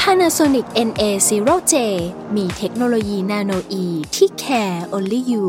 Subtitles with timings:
[0.00, 1.74] Panasonic NA0J
[2.36, 5.46] มีเทคโนโลยี nanoe ที่ care only you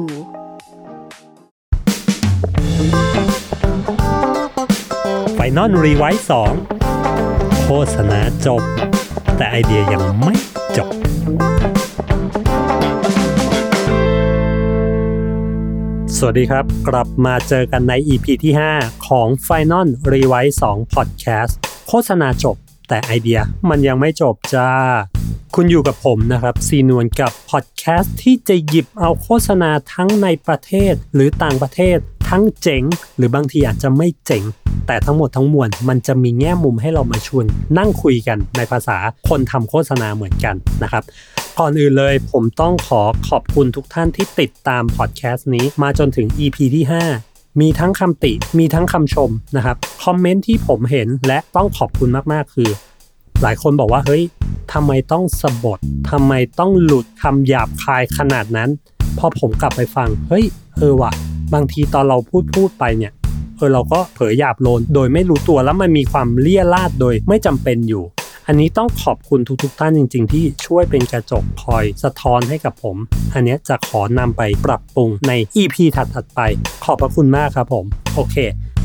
[5.36, 6.54] Final Revise สอง
[7.64, 8.62] โฆษณาจบ
[9.38, 10.36] แต่ไอเดียยังไม่
[10.78, 10.94] จบ
[16.18, 21.54] สวัสดีครับ กลับมาเจอกันใน EP ที่ 5 ของ Final r e w i s e 2 Podcast
[21.88, 24.70] โฆษณาจบ แต่ไอเดียมันยังไม่จบจ้า
[25.56, 31.98] คุณอยู่กับผมนะครับซีนวลกับพอดแคสต์ที่จะหยิบเอาโฆษณาทั้งในประเทศหรือต่างประเทศ
[32.30, 32.84] ทั้งเจ๋ง
[33.18, 34.44] หรือบางทีอาจจะไม่เจ๋ง
[34.88, 37.46] แต่ทั้งหมดทั้งมวลมันจะมีแง่มุมให้เรามาชวน
[37.78, 38.98] นั่งคุยกันในภาษา
[39.30, 41.04] คนทำโฆษณาเหมือนกันนะครับ
[41.60, 52.70] ก่อนอื่นเลยผมต้องขอขอบคุณทุกท่านที่ติดตามพอดแคสต์นี้มาจนถึง EP ที่ 5 มีทั้งคำติ มีทั้งคำชมนะครับ คอมเมนต์ที่ผมเห็นและต้องขอบคุณมากๆ คือ
[53.42, 54.24] หลายคนบอกว่า เฮ้ย
[54.74, 55.80] ทำไมต้องสะบด
[56.12, 58.70] ทำไมต้องหลุดคำหยาบคายขนาดนั้น
[59.18, 60.46] พอผมกลับไปฟัง เฮ้ย
[60.78, 61.12] เออว่ะ
[61.54, 63.12] บางทีตอนเราพูดพูดไปเนี่ย
[63.58, 68.04] เออเราก็เผยหยาบโลน โดยไม่รู้ตัวแล้วมันมีความเลี่ยราดโดยไม่จำเป็นอยู่
[68.50, 72.98] อันนี้ต้องขอบคุณทุกๆท่านจริง ๆ ที่ช่วยเป็นกระจกคอยสะท้อนให้กับผม
[73.34, 76.42] อันนี้จะขอนำไปปรับปรุงใน EP ถัดๆไป
[76.84, 77.86] ขอบพระคุณมากครับผม
[78.16, 78.36] โอเค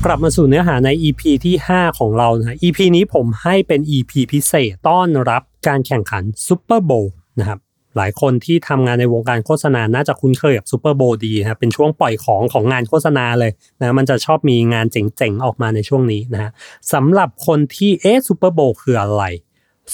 [0.04, 7.60] กลับมาสู่เนื้อหาใน EP ที่ 5 ของเรานะ EP นี้ผมให้เป็น EP พิเศษต้อนรับการแข่งขัน Super Bowl นะครับ
[7.96, 16.50] หลายคนที่ทำงานในวงการโฆษณา น่าจะคุ้นเคยกับ Super Bowl ดีนะครับเป็นช่วงปล่อยของของงานโฆษณาเลยนะมันจะชอบมีงานเจ๋งๆ ออกมาในช่วงนี้นะฮะ
[16.92, 19.24] สำหรับคนที่เอ๊ะ Super Bowl คืออะไร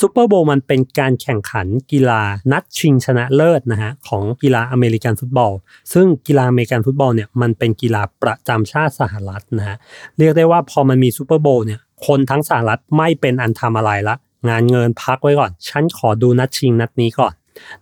[0.00, 2.22] Super Bowl มันเป็นการแข่งขันกีฬา
[2.52, 5.52] นัดชิงชนะเลิศนะฮะของกีฬาอเมริกันฟุตบอล
[5.92, 9.76] ซึ่งกีฬาอเมริกันฟุตบอลเนี่ยมันเป็นกีฬาประจำชาติสหรัฐนะฮะ
[10.18, 14.14] เรียกได้ว่าพอมันมี Super Bowl เนี่ยคนทั้งสหรัฐไม่เป็นอันทำอะไรละ
[14.48, 17.34] งานเงินพักไว้ก่อน ฉันขอดูนัดชิงนัดนี้ก่อน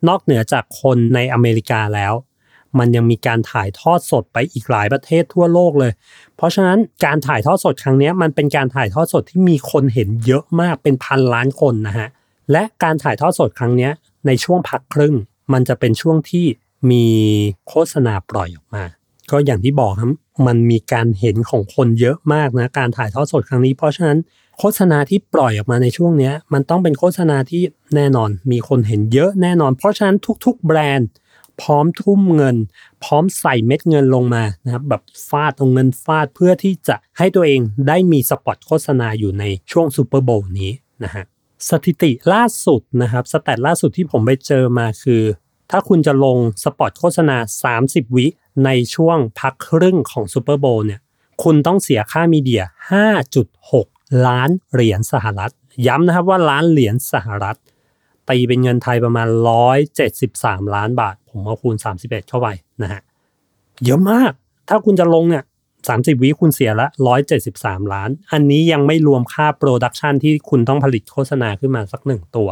[0.09, 2.13] นอกเหนือจากคนในอเมริกาแล้ว
[2.79, 5.93] มันยังมีการถ่ายทอดสดไปอีกหลายประเทศทั่วโลกเลย
[6.37, 12.09] เพราะฉะนั้นการถ่ายทอดสดครั้งนี้มันเป็นการถ่ายทอดสดที่มีคนเห็นเยอะมากเป็นพันล้านคนนะฮะ
[12.53, 13.91] และการถ่ายทอดสดครั้งนี้
[14.27, 15.15] ในช่วงพักครึ่ง
[15.53, 16.47] มันจะเป็นช่วงที่
[16.91, 17.05] มี
[17.69, 18.85] โฆษณาปล่อยออกมา
[19.31, 20.11] ก็อย่างที่บอกครับ
[20.47, 24.19] มันมีการเห็นของคนเยอะมากนะการถ่ายทอดสดครั้งนี้ เพราะฉะนั้น
[24.59, 27.63] โฆษณาที่ปล่อยออกมาในช่วงนี้มันต้องเป็นโฆษณาที่
[27.95, 31.09] แน่นอนมีคนเห็นเยอะแน่นอน เพราะฉะนั้นทุก ๆ แบรนด์
[31.63, 32.57] พร้อมทุ่มเงิน
[33.05, 40.73] พร้อมใส่เม็ดเงินลงมานะครับแบบฟาดตรงเงินฟาดเพื่อที่จะให้ตัวเองได้มีสปอตโฆษณาอยู่ในช่วง Super Bowl นี้
[41.05, 41.25] นะฮะ
[41.71, 45.23] สถิติล่าสุดนะครับ stat ล่าสุดที่ผมไปเจอมาคือ
[45.71, 47.37] ถ้าคุณจะลงสปอตโฆษณา
[47.77, 48.27] 30 วิ
[48.65, 51.01] ในช่วงพักครึ่งของ Super Bowl เนี่ย
[51.43, 52.63] คุณต้องเสียค่า media
[53.45, 55.53] 5.6 ล้านเหรียญสหรัฐ
[55.87, 57.57] ย้ำนะครับว่าล้านเหรียญสหรัฐ
[58.31, 59.29] ตีเป็นเงินไทยประมาณ
[60.01, 62.49] 173 ล้านบาท ผมเอาคูณ 31 เข้าไป
[62.83, 63.01] นะฮะ
[63.85, 64.33] เยอะมาก
[64.69, 65.45] ถ้าคุณจะลงเนี่ย
[65.83, 66.87] 30 วิคุณเสียละ
[67.41, 72.49] 173 ล้าน อันนี้ยังไม่รวมค่า production ที่คุณต้องผลิตโฆษณาขึ้นมาสักหนึ่งตัว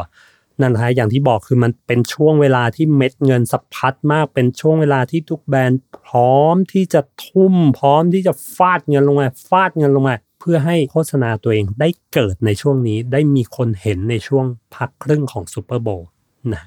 [0.61, 10.15] นั่นแหละอย่างที่บอกคือมันเป็นช่วงเวลาที่เม็ดเงินสะพัดมาก เป็นช่วงเวลาที่ทุกแบรนด์พร้อมที่จะทุ่ม พร้อมที่จะฟาดเงินลงมา ฟาดเงินลงมา
[10.47, 14.45] เพื่อให้โฆษณาตัวเองได้เกิดในช่วงนี้ได้มีคนเห็นในช่วง
[14.75, 16.07] พักครึ่งของ Super Bowl
[16.53, 16.63] นะ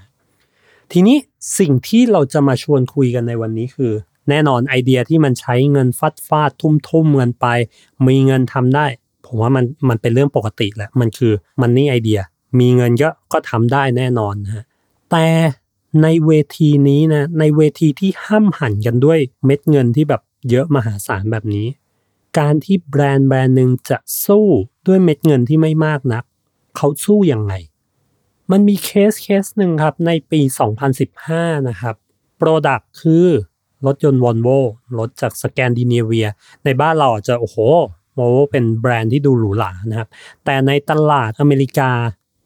[0.93, 1.17] ทีนี้
[1.59, 3.93] สิ่งที่เราจะมาชวนคุยกันในวันนี้คือ
[4.29, 7.47] แน่นอนไอเดียที่มันใช้เงินฟาดฟาดทุ่มทุ่มเงินไป
[8.07, 8.87] มีเงินทำได้
[9.27, 12.21] ผมว่ามันมันเป็นเรื่องปกติแหละมันคือมันนี่ไอเดีย
[12.59, 14.65] มีเงินเยอะก็ทำได้แน่นอนนะฮะ
[15.11, 15.27] แต่
[16.03, 21.67] ในเวทีนี้นะในเวทีที่ห้ามหันกันด้วยเม็ดเงินที่แบบเยอะมหาศาลแบบนี้
[22.39, 24.47] การที่แบรนด์แบรนด์หนึ่งจะสู้
[24.87, 26.25] ด้วยเม็ดเงินที่ไม่มากนัก
[26.77, 27.55] เขาสู้ยังไง
[28.51, 30.41] มันมีเคสเคสหนึ่งครับในปี
[31.05, 31.95] 2015 นะครับ
[32.39, 33.27] product คือ
[33.87, 34.49] รถยนต์วอลโว
[34.99, 36.29] รถจากสแกนดิเนเวีย
[36.65, 37.57] ในบ้านเราอาจจะโอ้โห
[38.19, 40.09] วอลโวเป็นแบรนด์ที่ดูหรูหรานะครับ
[40.45, 41.91] แต่ในตลาดอเมริกา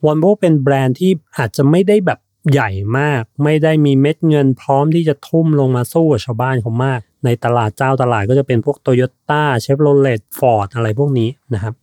[0.05, 2.19] วอลโวเป็นแบรนด์ที่อาจจะไม่ได้แบบ
[2.51, 11.73] ใหญ่มาก ไม่ได้มีเม็ดเงินพร้อมที่จะทุ่มลงมาสู้กับชาวบ้านเขามาก ในตลาดเจ้าตลาดก็จะเป็นพวก Toyota Chevrolet Ford อะไรพวกนี้นะครับ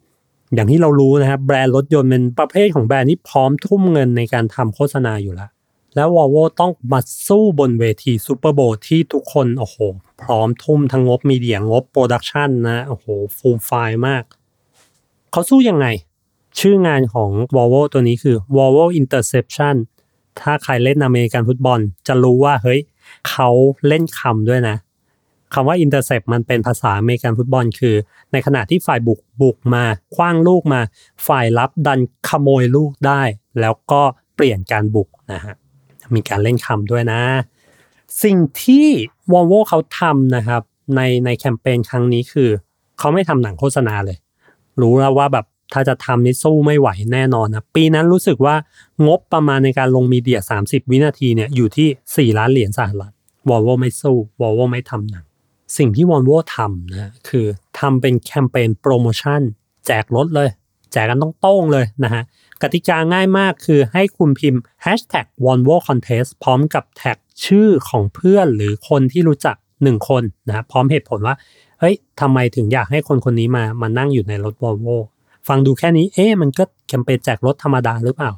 [0.54, 5.50] อย่างที่เรารู้นะครับแบรนด์รถยนต์เป็นประเภทของแบรนด์ที่พร้อมทุ่มเงินในการทำโฆษณาอยู่แล้ว
[5.96, 9.76] แล้ววอลโวต้องมาสู้บนเวที Super Bowl ที่ทุกคนโอ้โห
[10.22, 14.22] พร้อมทุ่มทั้งงบ media งบ production นะโอ้โหฟู่ฟ่ามาก
[15.32, 15.86] เขาสู้ยังไง
[16.58, 19.76] ชื่องานของ Volvo ตัวนี้คือ Volvo Interception
[20.42, 22.80] ถ้าใครเล่นอเมริกันฟุตบอล จะรู้ว่าเฮ้ย
[23.30, 23.48] เขา
[23.88, 24.76] เล่นคำด้วยนะ
[25.54, 27.94] คำว่า intercept มันเป็นภาษาอเมริกันฟุตบอลคือ
[28.32, 29.84] ในขณะที่ฝ่ายบุกบุกมา
[30.14, 30.80] คว้างลูกมา
[31.26, 33.22] ฝ่ายรับดันขโมยลูกได้
[33.60, 34.02] แล้วก็
[34.34, 35.54] เปลี่ยนการบุกนะฮะ
[36.14, 37.20] มีการเล่นคำด้วยนะ
[38.22, 38.86] สิ่งที่
[39.32, 40.62] Volvo เขาทำนะครับ
[40.96, 42.50] ในในแคมเปญครั้งนี้คือ
[42.98, 44.18] เขาไม่ทำหนังโฆษณาเลย
[44.80, 48.54] รู้แล้วว่าแบบ ถ้าจะทำนี่สู้ไม่ไหวแน่นอนนะปีนั้นรู้สึกว่า
[49.06, 53.12] งบประมาณในการลงมีเดีย 30 วินาทีเนี่ยอยู่ที่ 4 ล้านเหรียญสหรัฐ
[53.48, 55.24] วอลโวไม่สู้วอลโวไม่ทำหนัง
[55.78, 57.46] สิ่งที่วอลโวทำนะคือ
[57.78, 59.40] ทำเป็นแคมเปญโปรโมชั่น
[59.86, 60.48] แจกรถเลย
[60.92, 62.22] แจกกันโต้งโต้งเลยนะฮะ
[62.62, 71.34] กติกาง่ายมากคือให้คุณพิมพ์ hashtag Volvo Contest พร้อมกับแท็กชื่อของเพื่อนหรือคนที่รู้จักหนึ่งคนนะพร้อมเหตุผลว่า
[71.80, 74.96] เฮ้ยทำไมถึงอยากให้คนคนนี้มามานั่งอยู่ในรถ Volvo
[75.48, 78.32] ฟังดูแค่นี้เอ๊ะมันก็แคมเปญแจกรถธรรมดาหรือเปล่า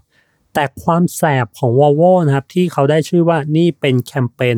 [0.55, 4.57] แต่ความแสบของ Volvo นะครับที่เขาได้ชื่อว่านี่เป็นแคมเปญ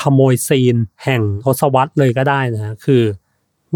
[0.00, 3.04] ขโมยซีนแห่งทศวรรษเลยก็ได้นะคือ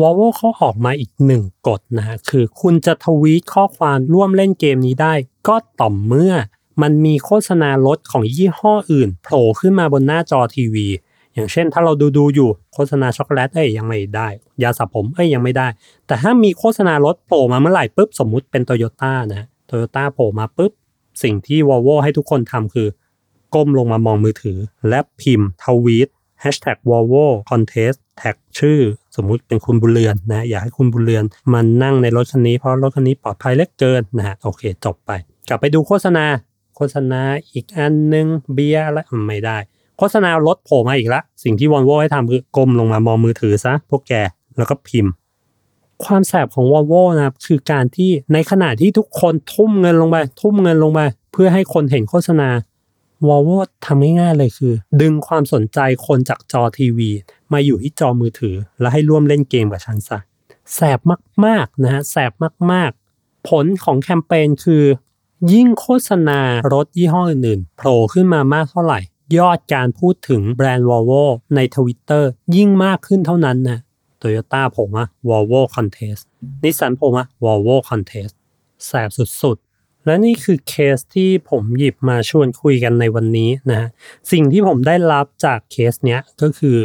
[0.01, 5.15] Volvo เขาออกมาอีกหนึ่งกฎนะฮะคือคุณจะทวีตข้อความร่วมเล่นเกมนี้ได้
[5.49, 6.35] ก็ต่อมเมื่อ
[6.83, 10.87] มันมีโฆษณารถของยี่ห้ออื่นโผล่ขึ้นมาบนหน้าจอทีวี
[11.35, 14.29] อย่างเช่น ถ้าเราดูดูอยู่โฆษณาช็อกโกแลตเอ้ยยังไม่ได้
[14.63, 15.69] ยาสระผมเอ้ยยังไม่ได้
[16.07, 20.73] แต่ถ้ามีโฆษณารถโผล่มาเมื่อไหร่ปุ๊บสมมุติเป็นโตโยต้านะโตโยต้าโผล่มาปุ๊บ
[21.23, 22.89] สิ่งที่ Volvo ให้ทุกคนทำคือ
[23.55, 24.59] ก้มลงมามองมือถือ
[24.89, 26.09] และพิมพ์ทวีต
[26.43, 28.81] hashtag Volvo contest แท็กชื่อ
[29.17, 35.11] สมมุติเป็นคุณบุญเรือนนะอยากให้คุณบุญเรือนมันนั่งในรถคันนี้เพราะรถคันนี้ปลอดภัยเหลือเกินนะฮะโอเคจบไป
[35.49, 36.25] กลับไปดูโฆษณา
[36.77, 39.59] โฆษณาอีกอันหนึ่งเบียร์อะไรไม่รู้
[39.99, 44.15] โฆษณารถโผล่มาอีกละ สิ่งที่วอลโวให้ทำคือก้มลงมามองมือถือซะ พวกแก
[44.59, 45.13] แล้วก็พิมพ์
[46.05, 51.01] ความแสบของวอลโวนะครับคือการที่ในขณะที่ทุกคนทุ่มเงินลงไป ทุ่มเงินลงไป
[51.33, 52.49] เพื่อให้คนเห็นโฆษณา
[53.29, 53.51] วอลโว
[53.87, 57.11] ทำง่ายๆเลยคือ ดึงความสนใจคนจากจอทีวี
[57.53, 60.19] มาอยู่ที่จอมือถือ แล้วให้ร่วมเล่นเกมกับฉันซะ
[60.75, 61.01] แสบ
[61.45, 62.33] มากๆนะฮะแสบ
[62.73, 64.85] มากๆ ผลของแคมเปญคือ
[65.53, 66.41] ยิ่งโฆษณา
[66.73, 69.01] รถยี่ห้ออื่นๆโผล่ขึ้นมามากเท่าไหร่
[69.39, 71.23] ยอดการพูดถึงแบรนด์ Volvo
[71.55, 73.79] ในทวิตเตอร์ยิ่งมากขึ้นเท่านั้นนะ
[74.19, 76.23] โตโยต้าผมอะ Volvo Contest
[76.63, 78.35] นิสสันผมอะ Volvo Contest
[78.87, 79.11] แสบ
[79.43, 83.89] สุดๆ และนี่คือเคสที่ผมหยิบมาชวนคุยกันในวันนี้นะฮะ
[84.33, 86.79] สิ่งที่ผมได้รับจากเคสเนี้ยก็คือ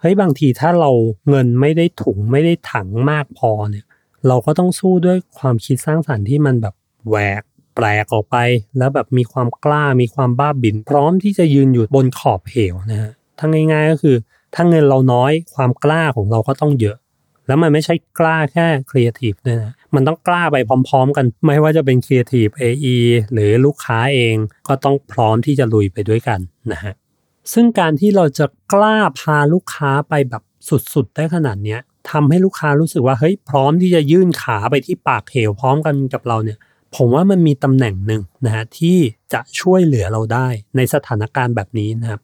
[0.00, 0.90] เฮ้ยบางทีถ้าเรา
[1.28, 3.84] เงินไม่ได้ถุงไม่ได้ถังมากพอเนี่ย
[4.26, 6.74] เราก็ต้องสู้ด้วยความคิดสร้างสรรค์ที่มันแบบ
[7.08, 7.42] แหวก
[7.76, 8.36] แปลกออกไป
[8.78, 14.16] แล้วแบบมีความกล้ามีความบ้าบิ่นพร้อมที่จะยืนอยู่บนขอบเหวนะฮะทั้งง่าย ๆ ก็คือ
[14.54, 16.96] ถ้าเงินเราน้อยความกล้าของเราก็ต้องเยอะ
[17.46, 20.56] แล้วมันไม่ใช่กล้าแค่ครีเอทีฟด้วยนะมันต้องกล้าไป
[20.88, 22.96] พร้อม ๆ กัน ไม่ว่าจะเป็นครีเอทีฟ AE
[23.32, 24.34] หรือลูกค้าเอง
[24.68, 26.40] ก็ต้องพร้อมที่จะลุยไปด้วยกัน
[26.72, 26.94] นะฮะ
[27.52, 30.42] ซึ่งการที่เราจะกล้าพาลูกค้าไปแบบ
[30.94, 31.80] สุดๆ ได้ขนาดเนี้ย
[32.10, 36.58] ทำให้ลูกค้ารู้สึกว่าเฮ้ยพร้อมที่จะยื่นขาไปที่ปากเหวพร้อมกันกับเราเนี่ย
[36.96, 38.98] ผมว่ามันมีตำแหน่งหนึ่งนะฮะที่
[39.32, 42.20] จะช่วยเหลือเราได้ในสถานการณ์แบบนี้นะครับ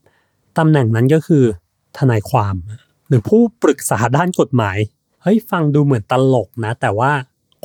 [0.58, 1.44] ตำแหน่งนั้นก็คือ
[1.98, 2.54] ทนายความ
[3.08, 4.78] หรือผู้ปรึกษาด้านกฎหมาย
[5.22, 7.12] เฮ้ยฟังดูเหมือนตลกนะ แต่ว่า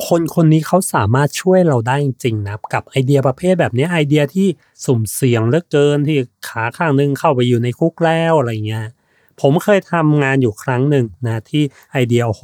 [0.06, 4.48] คนคนนี้เขาสามารถช่วยเราได้จริงๆนะกับไอเดียประเภทแบบนี้ไอเดียที่
[4.84, 8.86] สุ่มเสี่ยงเหลือเกินที่ขาข้างนึงเข้าไปอยู่ในคุกแล้วอะไรเงี้ย
[9.40, 11.62] ผมเคยทำงานอยู่ครั้งหนึ่งนะที่
[11.92, 12.42] ไอเดียโอ้โห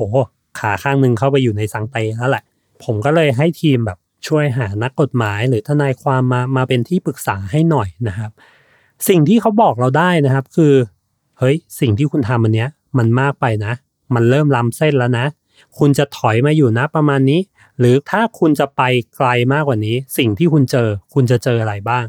[0.58, 2.44] ขาข้างนึงเข้าไปอยู่ในสังเตแล้วแหละ
[2.84, 8.30] ผมก็เลยให้ทีมแบบ ช่วยหานักกฎหมายหรือทนายความมามาเป็นที่ปรึกษาให้หน่อยนะครับ
[9.08, 10.74] สิ่งที่เขาบอกเราได้นะครับคือ
[11.38, 13.72] เฮ้ยสิ่งที่คุณทำอันเนี้ยมันมากไปนะ
[14.14, 15.26] มันเริ่มล้ำเส้นแล้วนะ
[15.78, 17.40] คุณจะถอยมาอยู่นะประมาณนี้
[17.78, 18.82] หรือถ้าคุณจะไป
[19.16, 22.04] ไกลมากกว่านี้ สิ่งที่คุณเจอ คุณจะเจออะไรบ้าง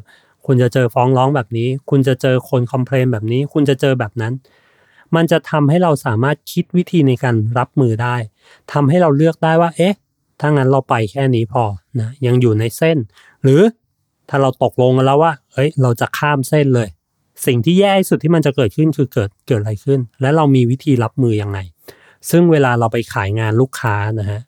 [0.45, 4.34] คุณจะเจอฟ้องร้องแบบนี้ คุณจะเจอคนคอมเพลนแบบนี้ คุณจะเจอแบบนั้น
[5.15, 8.15] มันจะทำให้เราสามารถคิดวิธีในการรับมือได้
[8.72, 9.95] ทำให้เราเลือกได้ว่า เอ๊ะ
[10.39, 11.63] ถ้างั้นเราไปแค่นี้พอ
[12.00, 12.98] นะยังอยู่ในเส้น
[13.44, 13.62] หรือ
[14.30, 16.88] ถ้าเราตกลงกันแล้วว่าเฮ้ยเราจะข้ามเส้นเลย
[17.46, 21.60] สิ่งที่แย่ที่สุดที่มันจะเกิดขึ้นคือเกิดเกิดอะไรขึ้น และเรามีวิธีรับมือยังไง
[22.30, 24.42] ซึ่งเวลาเราไปขายงานลูกค้านะฮะ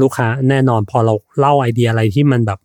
[0.00, 2.58] ลูกค้าแน่นอนพอเราเล่าไอเดียอะไรที่มันแบบ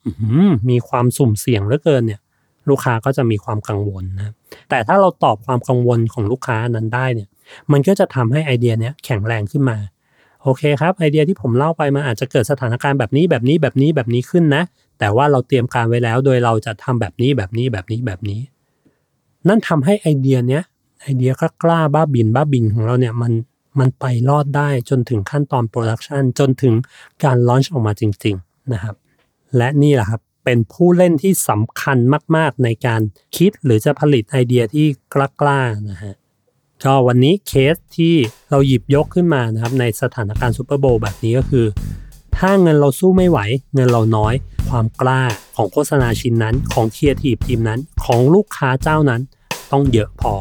[0.69, 2.21] มีความสุ่มเสี่ยงเหลือเกินเนี่ย
[2.69, 4.33] ลูกค้าก็จะมีความกังวลนะ
[4.69, 7.29] แต่ถ้าเราตอบความกังวลของลูกค้านั้นได้เนี่ย
[7.71, 9.77] มันก็จะทำให้ไอเดียเนี้ยแข็งแรงขึ้นมา
[10.43, 14.63] โอเคครับไอเดียที่ผมเล่าไปมันอาจจะเกิดสถานการณ์แบบนี้แบบนี้แบบนี้แบบนี้ขึ้นนะ
[14.99, 18.39] แต่ว่าเราเตรียมการไว้แล้ว โดยเราจะทำแบบนี้แบบนี้แบบนี้แบบนี้
[19.47, 20.63] นั่นทำให้ไอเดียเนี้ย
[21.01, 21.31] ไอเดีย
[21.63, 23.33] กล้าบ้าบินบ้าบินของเราเนี่ยมัน
[23.79, 26.73] มันไปรอดได้จนถึงขั้นตอน production จนถึง
[27.23, 28.95] การ launch ออกมาจริง ๆนะครับ
[29.57, 31.97] และนี่แหละครับเป็นผู้เล่นที่สำคัญ
[32.35, 33.01] มาก ๆ ในการ
[33.37, 35.15] คิดหรือจะผลิตไอเดียที่ก
[35.47, 36.15] ล้าๆนะฮะ
[36.85, 38.15] ก็วันนี้เคสที่
[38.49, 41.65] เราหยิบยกขึ้นมานะครับในสถานการณ์ Super Bowl แบบนี้ก็คือ
[42.37, 43.39] ถ้าเงินเราสู้ไม่ไหว
[43.75, 44.33] เงินเราน้อย
[44.69, 45.21] ความกล้า
[45.55, 49.21] ของโฆษณาชิ้นนั้น ของเคียร์ทีฟทีมนั้น ของลูกค้าเจ้านั้น
[49.71, 50.33] ต้องเยอะพอ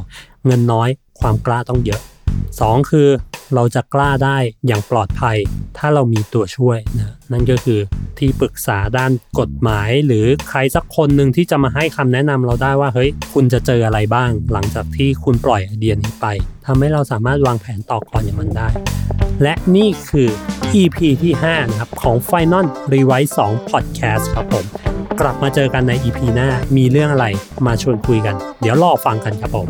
[0.47, 0.89] เงินน้อย
[1.21, 2.01] ความกล้าต้องเยอะ
[2.47, 3.09] 2 คือ
[3.55, 5.37] เราจะกล้าได้อย่างปลอดภัย
[5.79, 7.81] ถ้าเรามีตัวช่วยนะนั่นก็คือ
[8.19, 16.27] ที่ปรึกษาด้านกฎหมาย หรือใครสักคนหนึ่งที่จะมาให้คำแนะนำเราได้ว่าเฮ้ยคุณจะเจออะไรบ้าง หลังจากที่คุณปล่อยไอเดียนี้ไป
[16.67, 18.69] ทำให้เราสามารถวางแผนต่อก่อนอย่างมันได้
[19.43, 20.29] และนี่คือ
[20.81, 24.65] EP ที่5นะครับของ Final Rewise 2 Podcast ครับผม
[25.21, 27.27] กลับมาเจอกันใน EP หน้ามีเรื่องอะไร
[27.67, 29.69] มาชวนคุยกัน เดี๋ยวรอฟังกันครับผม